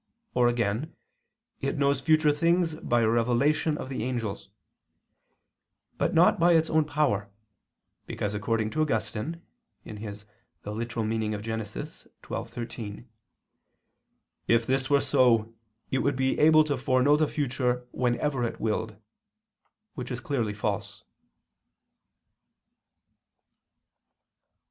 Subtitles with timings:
[0.33, 0.95] Or again,
[1.59, 4.49] it knows future things by a revelation of the angels;
[5.99, 7.29] but not by its own power,
[8.07, 9.43] because according to Augustine
[9.85, 9.99] (Gen.
[10.03, 10.25] ad
[10.65, 10.91] lit.
[10.93, 13.09] xii, 13),
[14.47, 15.53] "if this were so,
[15.91, 18.95] it would be able to foreknow the future whenever it willed,"
[19.93, 21.03] which is clearly false.